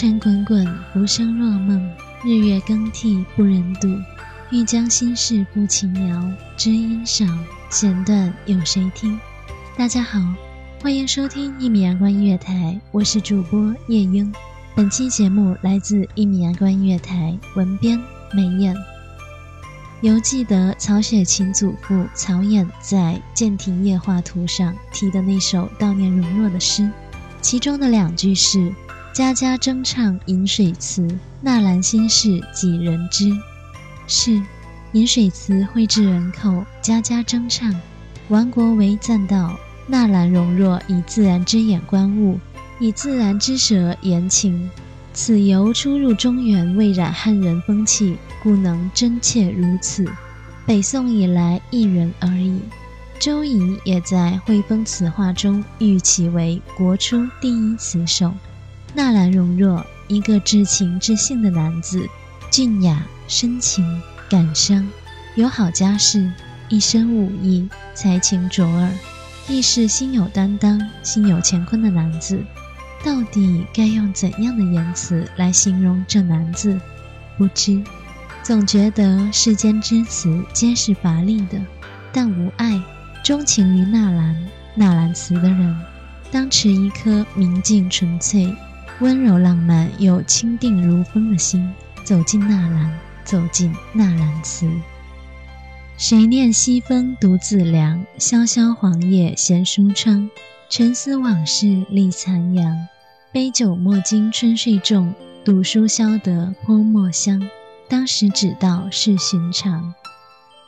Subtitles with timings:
[0.00, 1.92] 尘滚滚，浮生若梦。
[2.22, 3.88] 日月更替，不忍睹。
[4.48, 7.26] 欲将心事付轻描，知音少，
[7.68, 9.18] 弦断有谁听？
[9.76, 10.20] 大家好，
[10.80, 14.32] 欢迎收听一米阳光音乐台，我是主播叶英。
[14.76, 18.00] 本期节目来自一米阳光音乐台，文编
[18.32, 18.76] 美艳。
[20.02, 26.88] 犹记得曹雪芹祖父曹寅在《剑亭夜话图》上题的那首悼念容若的诗，
[27.40, 28.72] 其中的两句是。
[29.18, 31.04] 家家争唱饮水词，
[31.40, 33.36] 纳兰心事几人知？
[34.06, 34.40] 是
[34.92, 37.74] 饮水词脍炙人口，家家争唱。
[38.28, 39.58] 王国维赞道
[39.88, 42.38] ：“纳兰容若以自然之眼观物，
[42.78, 44.70] 以自然之舌言情。
[45.12, 50.08] 此由初入中原，未染汉人风气，故能真切如此。
[50.64, 52.60] 北宋以来一人而已。”
[53.18, 58.32] 周仪也在《汇风词话》中誉其为国初第一词手。
[58.94, 62.08] 纳兰容若，一个至情至性的男子，
[62.50, 64.88] 俊雅深情感伤，
[65.34, 66.32] 有好家世，
[66.68, 68.90] 一身武艺，才情卓尔，
[69.46, 72.42] 亦是心有担当、心有乾坤的男子。
[73.04, 76.80] 到底该用怎样的言辞来形容这男子？
[77.36, 77.80] 不知，
[78.42, 81.60] 总觉得世间之词皆是乏力的，
[82.12, 82.82] 但无爱、
[83.22, 85.80] 钟情于纳兰、纳兰词的人，
[86.32, 88.52] 当持一颗明净纯粹。
[89.00, 91.72] 温柔浪漫又清定如风的心，
[92.02, 94.68] 走进纳兰，走进纳兰词。
[95.96, 100.28] 谁念西风独自凉，萧萧黄叶闲书窗。
[100.68, 102.88] 沉思往事立残阳，
[103.32, 105.14] 杯酒莫惊春睡重，
[105.44, 107.48] 读书消得泼墨香。
[107.88, 109.94] 当时只道是寻常，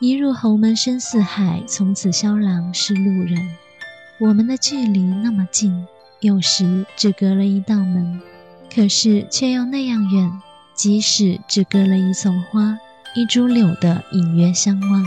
[0.00, 3.56] 一入侯门深似海，从此萧郎是路人。
[4.20, 5.84] 我们的距离那么近。
[6.20, 8.20] 有时只隔了一道门，
[8.74, 10.30] 可是却又那样远。
[10.74, 12.78] 即使只隔了一丛花、
[13.14, 15.04] 一株柳的隐约相望，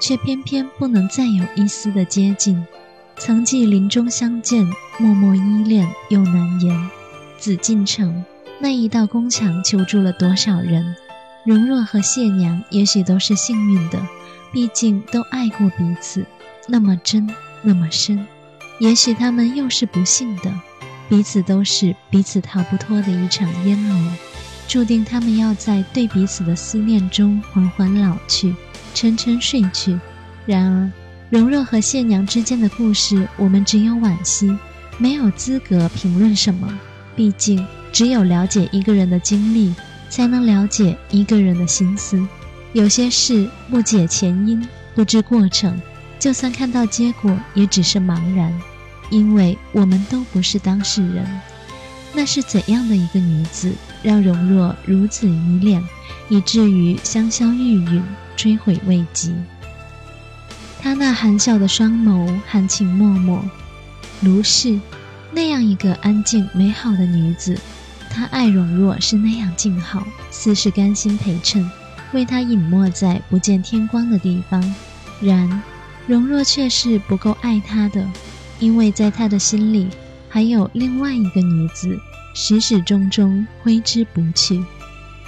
[0.00, 2.64] 却偏偏不能再有一丝的接近。
[3.16, 4.64] 曾记林中相见，
[4.98, 6.90] 默默依恋又难言。
[7.36, 8.24] 紫禁城
[8.60, 10.94] 那一道宫墙求助了多少人？
[11.44, 14.00] 容若和谢娘也许都是幸运的，
[14.52, 16.26] 毕竟都爱过彼此，
[16.66, 17.28] 那么真，
[17.62, 18.26] 那么深。
[18.78, 20.52] 也许他们又是不幸的，
[21.08, 24.12] 彼此都是彼此逃不脱的一场烟魔，
[24.68, 28.54] 注定他们要在对彼此的思念中缓缓老去，
[28.94, 29.98] 沉沉睡去。
[30.46, 30.92] 然而，
[31.30, 34.56] 容若和谢娘之间的故事，我们只有惋惜，
[34.96, 36.72] 没有资格评论什么。
[37.16, 39.74] 毕竟，只有了解一个人的经历，
[40.08, 42.24] 才能了解一个人的心思。
[42.72, 45.80] 有些事不解前因，不知过程。
[46.18, 48.52] 就算看到结果，也只是茫然，
[49.10, 51.26] 因为我们都不是当事人。
[52.12, 53.72] 那是怎样的一个女子，
[54.02, 55.82] 让容若如此依恋，
[56.28, 58.02] 以至于香消玉殒，
[58.34, 59.34] 追悔未及？
[60.80, 63.40] 她那含笑的双眸，含情脉脉。
[64.22, 64.80] 卢氏，
[65.30, 67.56] 那样一个安静美好的女子，
[68.10, 71.70] 她爱容若是那样静好，似是甘心陪衬，
[72.12, 74.74] 为他隐没在不见天光的地方。
[75.20, 75.62] 然，
[76.08, 78.10] 容若却是不够爱他的，
[78.58, 79.88] 因为在他的心里
[80.26, 81.96] 还有另外一个女子，
[82.34, 84.64] 始始终终挥之不去。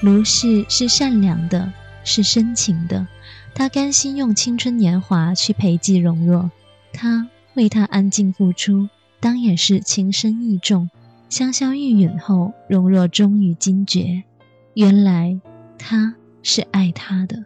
[0.01, 1.71] 卢氏是善良的，
[2.03, 3.07] 是深情的，
[3.55, 6.51] 他甘心用青春年华去陪妓容若，
[6.95, 8.89] 他为她安静付出，
[9.21, 10.89] 当也是情深意重。
[11.29, 14.23] 香消玉殒后，容若终于惊觉，
[14.73, 15.39] 原来
[15.79, 17.45] 他是爱她的。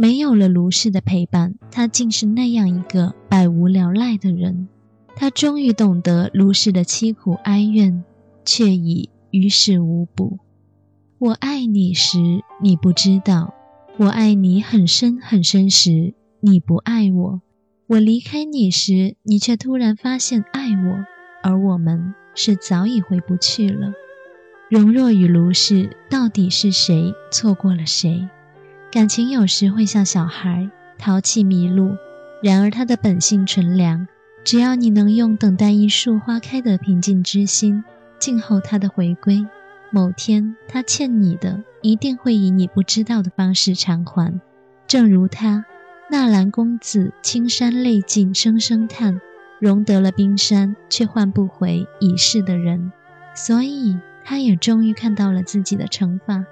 [0.00, 4.68] 没有了卢氏的陪伴，他竟是那样一个百无聊赖的人。
[5.16, 8.04] 他终于懂得卢氏的凄苦哀怨，
[8.44, 10.38] 却已于事无补。
[11.18, 13.52] 我爱你时，你不知道；
[13.96, 17.40] 我爱你很深很深时，你不爱我；
[17.88, 21.04] 我离开你时，你却突然发现爱我，
[21.42, 22.14] 而我们。
[22.36, 23.92] 是早已回不去了。
[24.70, 28.28] 容若与卢氏到底是谁错过了谁？
[28.90, 31.96] 感情有时会像小孩淘气迷路，
[32.42, 34.08] 然而他的本性纯良。
[34.44, 37.84] 只要你能用等待一树花开的平静之心，
[38.18, 39.46] 静候他的回归，
[39.90, 44.40] 某天他欠你的一定会以你不知道的方式偿还。
[44.86, 45.66] 正如他，
[46.10, 49.20] 纳兰公子青山泪尽声声叹。
[49.60, 52.92] 容得了冰山，却换不回已逝的人，
[53.34, 56.44] 所以他也终于看到了自己的惩罚，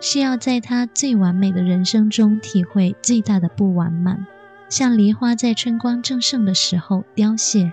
[0.00, 4.26] 是要在他最完美的人生中体会最大的不完满，
[4.68, 7.72] 像梨花在春光正盛的时候凋谢，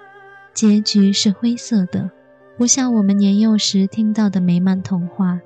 [0.54, 2.10] 结局是灰色的，
[2.57, 5.39] 不像我们年幼时听到的美满童话。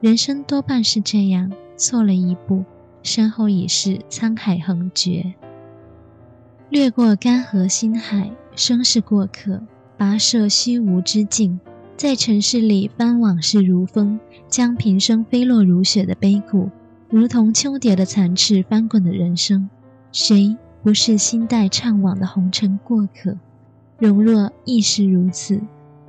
[0.00, 2.64] 人生多半是这样，错了一步，
[3.02, 5.34] 身后已是沧海横绝。
[6.68, 8.30] 掠过干涸心海。
[8.56, 9.62] 生是过客，
[9.96, 11.60] 跋涉虚无之境，
[11.96, 14.18] 在尘世里翻往事如风，
[14.50, 16.68] 将平生飞落如雪的悲苦，
[17.08, 19.70] 如同秋蝶的残翅翻滚的人生，
[20.10, 23.36] 谁不是心带怅惘的红尘过客？
[23.98, 25.60] 容若亦是如此。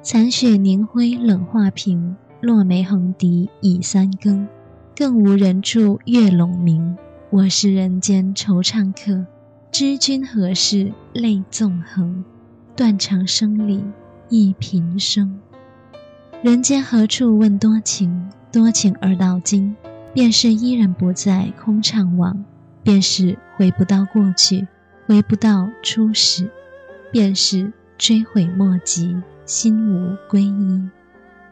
[0.01, 4.47] 残雪凝辉冷画屏，落梅横笛已三更，
[4.95, 6.97] 更无人处月笼明。
[7.29, 9.25] 我是人间惆怅客，
[9.71, 12.25] 知君何事泪纵横。
[12.75, 13.83] 断肠声里
[14.29, 15.39] 忆平生，
[16.43, 18.27] 人间何处问多情？
[18.51, 19.75] 多情而到今，
[20.11, 22.35] 便是依然不在空怅惘，
[22.81, 24.67] 便是回不到过去，
[25.05, 26.49] 回不到初始，
[27.11, 29.15] 便是追悔莫及，
[29.45, 30.89] 心无归依。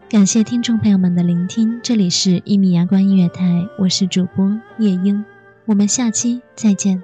[0.09, 5.23] 感谢听众朋友们的聆听，这里是一米阳光音乐台，我是主播夜莺，
[5.65, 7.03] 我们下期再见。